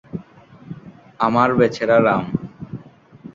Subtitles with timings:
[1.19, 2.25] আমার বেচারা রাম!